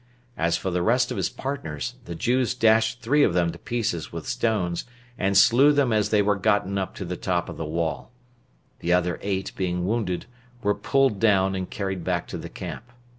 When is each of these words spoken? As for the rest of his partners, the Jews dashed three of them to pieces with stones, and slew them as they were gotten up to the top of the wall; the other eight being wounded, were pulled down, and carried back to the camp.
As 0.35 0.57
for 0.57 0.71
the 0.71 0.81
rest 0.81 1.11
of 1.11 1.17
his 1.17 1.29
partners, 1.29 1.93
the 2.05 2.15
Jews 2.15 2.55
dashed 2.55 3.03
three 3.03 3.21
of 3.21 3.35
them 3.35 3.51
to 3.51 3.59
pieces 3.59 4.11
with 4.11 4.25
stones, 4.25 4.85
and 5.15 5.37
slew 5.37 5.71
them 5.71 5.93
as 5.93 6.09
they 6.09 6.23
were 6.23 6.37
gotten 6.37 6.79
up 6.79 6.95
to 6.95 7.05
the 7.05 7.15
top 7.15 7.47
of 7.49 7.57
the 7.57 7.65
wall; 7.65 8.09
the 8.79 8.91
other 8.91 9.19
eight 9.21 9.51
being 9.55 9.85
wounded, 9.85 10.25
were 10.63 10.73
pulled 10.73 11.19
down, 11.19 11.53
and 11.53 11.69
carried 11.69 12.03
back 12.03 12.25
to 12.29 12.39
the 12.39 12.49
camp. 12.49 12.91